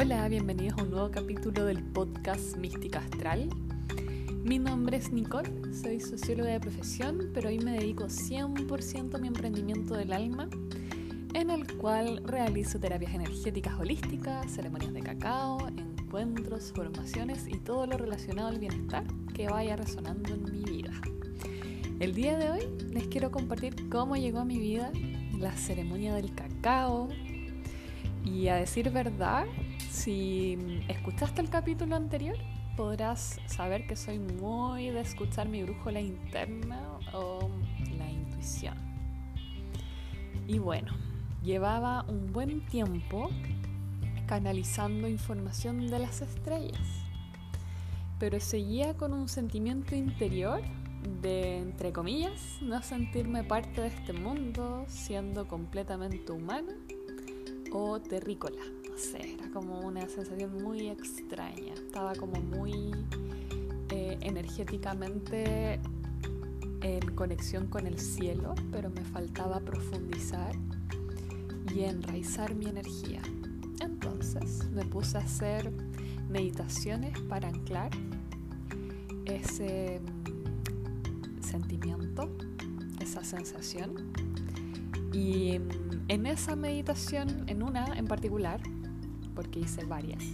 [0.00, 3.48] Hola, bienvenidos a un nuevo capítulo del podcast Mística Astral.
[4.44, 9.26] Mi nombre es Nicole, soy socióloga de profesión, pero hoy me dedico 100% a mi
[9.26, 10.48] emprendimiento del alma,
[11.34, 17.98] en el cual realizo terapias energéticas holísticas, ceremonias de cacao, encuentros, formaciones y todo lo
[17.98, 19.02] relacionado al bienestar
[19.34, 20.92] que vaya resonando en mi vida.
[21.98, 22.60] El día de hoy
[22.92, 24.92] les quiero compartir cómo llegó a mi vida
[25.36, 27.08] la ceremonia del cacao.
[28.24, 29.46] Y a decir verdad,
[29.78, 32.36] si escuchaste el capítulo anterior,
[32.76, 36.80] podrás saber que soy muy de escuchar mi brújula interna
[37.12, 37.48] o
[37.98, 38.76] la intuición.
[40.46, 40.92] Y bueno,
[41.42, 43.30] llevaba un buen tiempo
[44.26, 46.86] canalizando información de las estrellas,
[48.18, 50.62] pero seguía con un sentimiento interior
[51.22, 56.74] de, entre comillas, no sentirme parte de este mundo siendo completamente humana
[57.72, 58.62] o terrícola.
[58.98, 61.72] Era como una sensación muy extraña.
[61.72, 62.90] Estaba como muy
[63.90, 65.78] eh, energéticamente
[66.80, 70.52] en conexión con el cielo, pero me faltaba profundizar
[71.72, 73.22] y enraizar mi energía.
[73.80, 75.70] Entonces me puse a hacer
[76.28, 77.90] meditaciones para anclar
[79.26, 80.00] ese
[81.40, 82.36] sentimiento,
[82.98, 84.12] esa sensación.
[85.12, 85.60] Y
[86.08, 88.60] en esa meditación, en una en particular,
[89.38, 90.24] porque hice varias,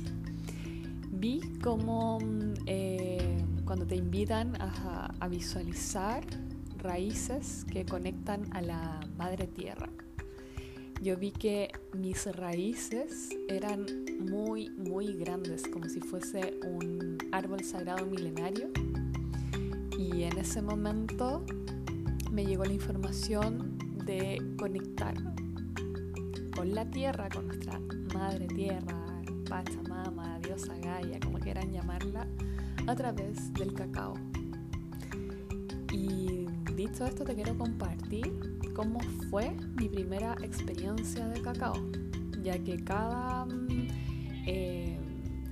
[1.10, 2.18] vi como
[2.64, 6.24] eh, cuando te invitan a, a visualizar
[6.78, 9.90] raíces que conectan a la madre tierra,
[11.02, 13.84] yo vi que mis raíces eran
[14.20, 18.70] muy, muy grandes, como si fuese un árbol sagrado milenario.
[19.98, 21.44] Y en ese momento
[22.32, 25.14] me llegó la información de conectar
[26.54, 27.80] con la tierra, con nuestra
[28.14, 32.26] madre tierra, Pachamama, diosa Gaia, como quieran llamarla,
[32.86, 34.14] a través del cacao.
[35.92, 39.00] Y dicho esto, te quiero compartir cómo
[39.30, 41.76] fue mi primera experiencia de cacao,
[42.42, 43.88] ya que cada mm,
[44.46, 44.98] eh,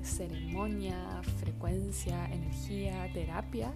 [0.02, 3.72] ceremonia, frecuencia, energía, terapia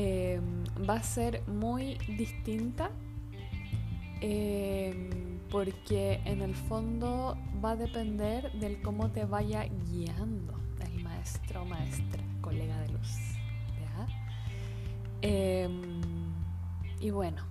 [0.00, 2.90] Em, va a ser muy distinta
[4.20, 10.54] em, porque en el fondo va a depender del cómo te vaya guiando
[10.84, 13.38] el maestro, maestra, colega de luz.
[15.20, 16.00] Em,
[17.00, 17.42] y bueno,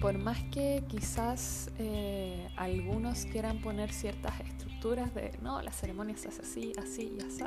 [0.00, 6.28] por más que quizás eh, algunos quieran poner ciertas estructuras de, no, la ceremonia se
[6.28, 7.44] hace así, así y así,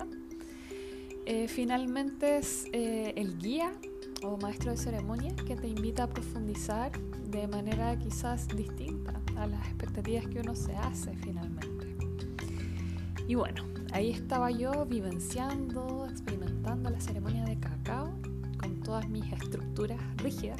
[1.25, 3.73] eh, finalmente es eh, el guía
[4.23, 6.91] o maestro de ceremonia que te invita a profundizar
[7.27, 11.95] de manera quizás distinta a las expectativas que uno se hace finalmente.
[13.27, 18.11] Y bueno, ahí estaba yo vivenciando, experimentando la ceremonia de cacao
[18.59, 20.59] con todas mis estructuras rígidas,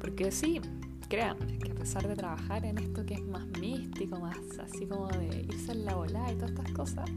[0.00, 0.60] porque sí,
[1.08, 5.08] créanme que a pesar de trabajar en esto que es más místico, más así como
[5.08, 7.10] de irse en la bola y todas estas cosas,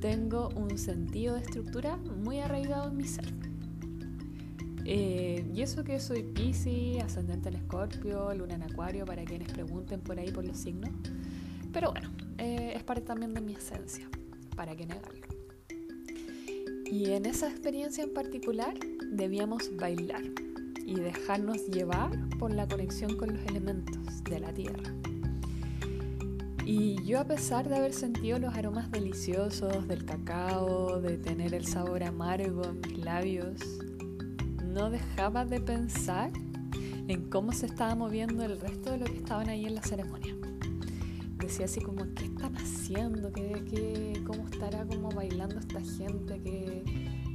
[0.00, 3.51] tengo un sentido de estructura muy arraigado en mi ser.
[4.84, 10.00] Eh, y eso que soy Pisces, ascendente en Escorpio, luna en Acuario, para quienes pregunten
[10.00, 10.90] por ahí por los signos.
[11.72, 14.08] Pero bueno, eh, es parte también de mi esencia,
[14.56, 15.26] para que negarlo.
[16.84, 18.74] Y en esa experiencia en particular
[19.10, 20.24] debíamos bailar
[20.84, 24.92] y dejarnos llevar por la conexión con los elementos de la tierra.
[26.66, 31.66] Y yo a pesar de haber sentido los aromas deliciosos del cacao, de tener el
[31.66, 33.60] sabor amargo en mis labios,
[34.72, 36.30] no dejaba de pensar
[37.08, 40.34] en cómo se estaba moviendo el resto de lo que estaban ahí en la ceremonia.
[41.36, 43.32] Decía así como, ¿qué están haciendo?
[43.32, 46.40] ¿Qué, qué, cómo estará como bailando esta gente?
[46.40, 46.84] ¿Qué,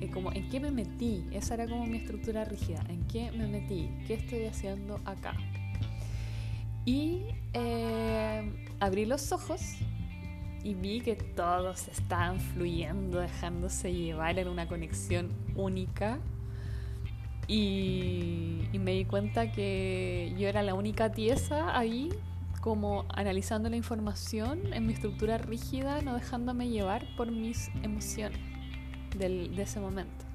[0.02, 1.26] eh, como, ¿En qué me metí?
[1.32, 2.84] Esa era como mi estructura rígida.
[2.90, 3.90] ¿En qué me metí?
[4.08, 5.36] ¿Qué estoy haciendo acá?
[6.86, 7.24] Y
[7.54, 8.50] eh,
[8.80, 9.62] abrí los ojos
[10.64, 16.20] y vi que todos estaban fluyendo, dejándose llevar en una conexión única.
[17.48, 22.10] Y, y, me di cuenta que yo era la única tiesa ahí,
[22.60, 28.40] como analizando la información en mi estructura rígida, no dejándome llevar por mis emociones
[29.18, 30.26] del, de ese momento.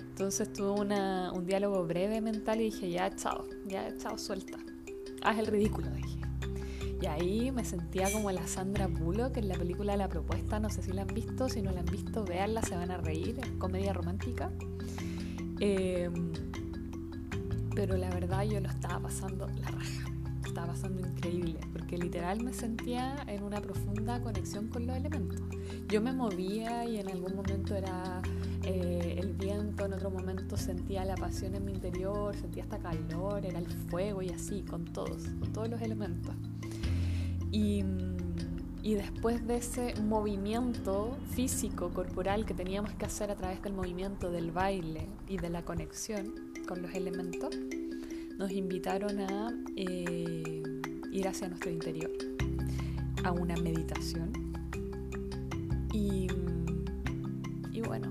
[0.00, 4.58] Entonces tuve una, un diálogo breve mental y dije, ya, chao, ya, chao, suelta
[5.22, 6.20] haz el ridículo, dije.
[7.00, 10.82] Y ahí me sentía como la Sandra Bullock en la película La Propuesta, no sé
[10.82, 13.50] si la han visto, si no la han visto, véanla, se van a reír, es
[13.52, 14.50] comedia romántica.
[15.60, 16.32] Em,
[17.74, 20.10] pero la verdad yo lo estaba pasando la raja.
[20.44, 25.40] estaba pasando increíble, porque literal me sentía en una profunda conexión con los elementos.
[25.88, 28.20] Yo me movía y en algún momento era
[28.64, 33.44] eh, el viento, en otro momento sentía la pasión en mi interior, sentía hasta calor,
[33.46, 36.34] era el fuego y así, con todos, con todos los elementos.
[37.52, 37.82] Y,
[38.82, 44.30] y después de ese movimiento físico, corporal que teníamos que hacer a través del movimiento
[44.30, 46.34] del baile y de la conexión
[46.66, 47.54] con los elementos,
[48.38, 50.62] nos invitaron a eh,
[51.12, 52.10] ir hacia nuestro interior,
[53.22, 54.32] a una meditación.
[55.92, 56.28] Y,
[57.72, 58.10] y bueno,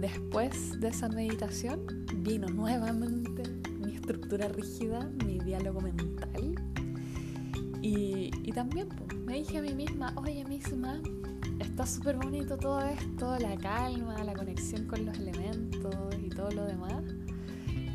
[0.00, 3.44] después de esa meditación vino nuevamente
[3.78, 6.54] mi estructura rígida, mi diálogo mental.
[7.84, 11.02] Y, y también pues, me dije a mí misma, oye misma,
[11.60, 16.64] está súper bonito todo esto, la calma, la conexión con los elementos y todo lo
[16.64, 17.04] demás.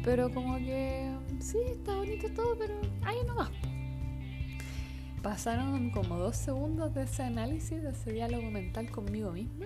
[0.03, 3.49] Pero como que sí, está bonito todo, pero ahí nomás.
[5.23, 9.65] Pasaron como dos segundos de ese análisis, de ese diálogo mental conmigo misma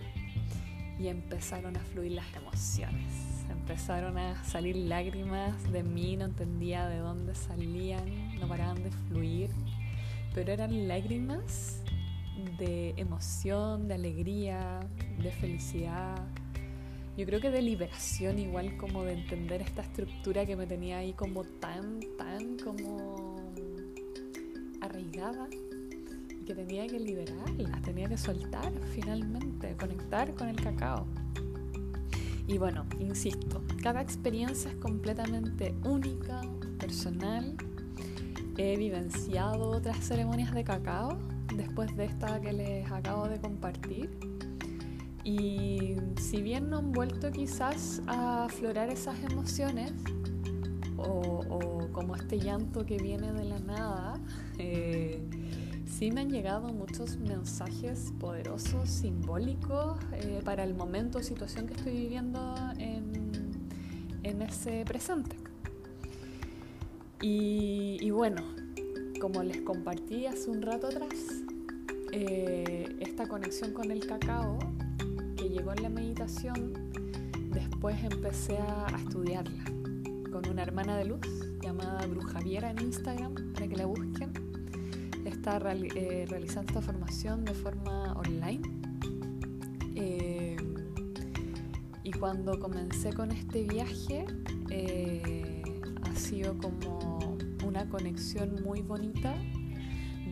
[0.97, 3.11] y empezaron a fluir las emociones.
[3.51, 8.05] Empezaron a salir lágrimas de mí, no entendía de dónde salían,
[8.39, 9.49] no paraban de fluir,
[10.33, 11.81] pero eran lágrimas
[12.57, 14.79] de emoción, de alegría,
[15.21, 16.27] de felicidad,
[17.15, 21.13] yo creo que de liberación igual como de entender esta estructura que me tenía ahí
[21.13, 23.35] como tan, tan como
[24.81, 31.05] arraigada y que tenía que liberarla, tenía que soltar finalmente, conectar con el cacao.
[32.47, 36.41] Y bueno, insisto, cada experiencia es completamente única,
[36.79, 37.55] personal.
[38.57, 41.17] He vivenciado otras ceremonias de cacao
[41.55, 44.09] después de esta que les acabo de compartir
[45.23, 49.93] y si bien no han vuelto quizás a aflorar esas emociones,
[50.97, 54.19] o, como este llanto que viene de la nada,
[54.57, 55.21] eh,
[55.85, 61.73] sí me han llegado muchos mensajes poderosos, simbólicos, eh, para el momento o situación que
[61.73, 63.31] estoy viviendo en,
[64.23, 65.37] en ese presente.
[67.25, 68.41] Y, bueno,
[69.21, 71.41] como les compartí hace un rato atrás,
[72.11, 74.59] eh, esta conexión con el cacao
[75.37, 76.73] llegó en la meditación,
[77.53, 79.63] después empecé a, estudiarla
[80.33, 81.21] con una hermana de luz
[81.61, 84.33] llamada Brujaviera en Instagram, para que la busquen.
[85.23, 88.61] Está eh, realizando esta formación de forma online.
[89.95, 90.57] Eh,
[92.03, 94.25] y cuando comencé con este viaje,
[96.03, 97.12] ha sido como
[97.73, 99.33] una conexión muy bonita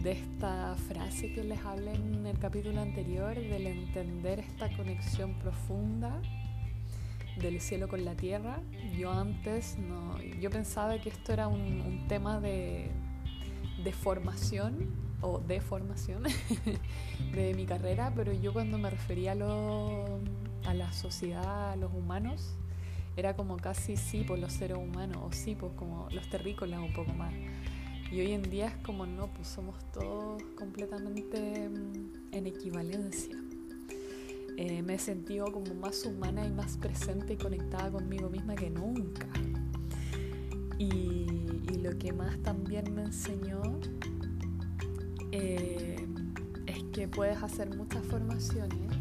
[0.03, 6.21] de esta frase que les hablé en el capítulo anterior, del entender esta conexión profunda
[7.37, 8.61] del cielo con la tierra.
[8.95, 12.91] Yo antes no, yo pensaba que esto era un, tema de,
[13.83, 14.91] de, formación
[15.21, 16.21] o de formación
[17.33, 20.19] de mi carrera, pero yo cuando me refería a, lo,
[20.67, 22.55] a la sociedad, a los humanos,
[23.15, 26.93] era como casi sí por los seres humanos, o sí, pues como los terrícolas un
[26.93, 27.33] poco más.
[28.11, 33.37] Y hoy en día es como no, pues somos todos completamente mm, en equivalencia.
[34.57, 38.69] Eh, me he sentido como más humana y más presente y conectada conmigo misma que
[38.69, 39.27] nunca.
[40.77, 41.27] Y,
[41.81, 43.59] lo que más también me enseñó
[45.31, 45.95] eh,
[46.67, 48.91] es que puedes hacer muchas formaciones,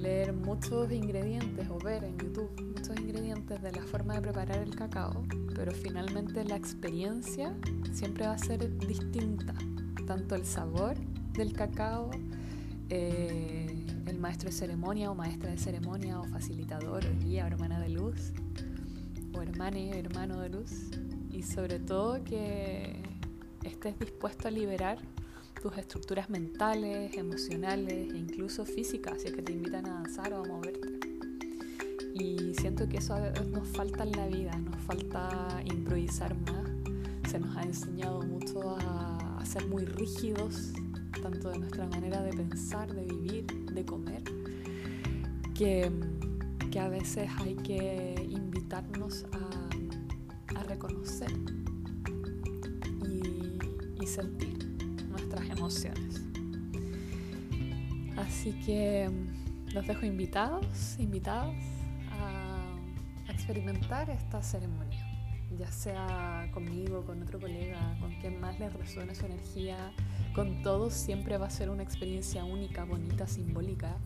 [0.00, 4.74] leer muchos ingredientes o ver en YouTube muchos ingredientes de la forma de preparar el
[4.74, 5.22] cacao
[5.60, 7.54] pero finalmente la experiencia
[7.92, 9.52] siempre va a ser distinta,
[10.06, 10.96] tanto el sabor
[11.34, 12.10] del cacao,
[12.88, 17.78] eh, el maestro de ceremonia o maestra de ceremonia o facilitador o guía o hermana
[17.78, 18.32] de luz
[19.34, 20.90] o hermane, hermano de luz.
[21.30, 23.02] Y sobre todo que
[23.62, 24.96] estés dispuesto a liberar
[25.60, 30.44] tus estructuras mentales, emocionales e incluso físicas, si es que te invitan a danzar o
[30.44, 30.88] a moverte.
[32.14, 33.14] Y siento que eso
[33.50, 36.68] nos falta en la vida, nos falta improvisar más.
[37.30, 40.72] Se nos ha enseñado mucho a, ser muy rígidos,
[41.22, 44.22] tanto de nuestra manera de pensar, de vivir, de comer,
[45.54, 45.90] que,
[46.70, 51.32] que a veces hay que invitarnos a, a reconocer
[53.02, 53.58] y,
[54.00, 54.59] y sentir
[55.60, 56.20] emociones.
[58.16, 59.08] Así que
[59.72, 61.54] los dejo invitados, invitadas
[63.50, 65.04] experimentar esta ceremonia,
[65.58, 69.92] ya sea conmigo, con otro colega, con quien más les resuene su energía,
[70.34, 73.96] con todos siempre va a ser una experiencia única, bonita, simbólica.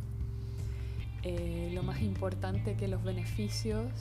[1.22, 3.92] Eh, lo más importante que los beneficios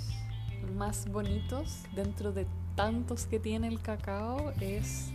[0.78, 5.12] más bonitos dentro de tantos que tiene el cacao es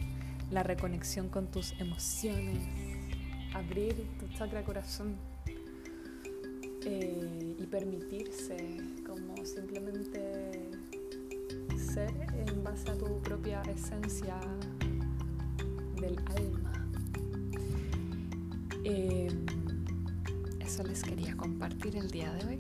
[0.50, 2.62] la reconexión con tus emociones,
[3.54, 5.16] abrir tu chakra corazón
[6.84, 10.70] eh, y permitirse como simplemente
[11.76, 12.12] ser
[12.46, 14.38] en base a tu propia esencia
[16.00, 16.88] del alma.
[18.84, 19.28] Eh,
[20.60, 22.56] eso les quería compartir el día de hoy.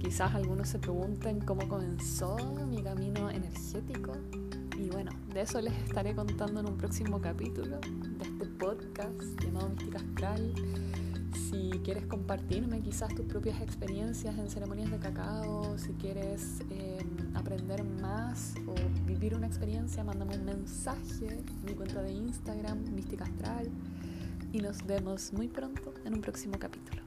[0.00, 4.12] Quizás algunos se pregunten cómo comenzó mi camino energético
[4.86, 9.68] y bueno, de eso les estaré contando en un próximo capítulo de este podcast llamado
[9.70, 10.54] Mística Astral.
[11.32, 17.82] Si quieres compartirme quizás tus propias experiencias en ceremonias de cacao, si quieres em, aprender
[17.82, 18.74] más o
[19.06, 23.68] vivir una experiencia, mándame un mensaje en mi cuenta de Instagram, Mística Astral,
[24.52, 27.05] y nos vemos muy pronto en un próximo capítulo.